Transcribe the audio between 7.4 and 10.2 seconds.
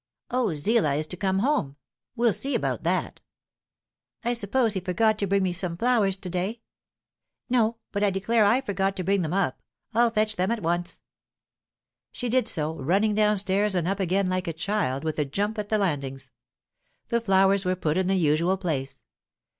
"No But I declare I forgot to bring them up. I'll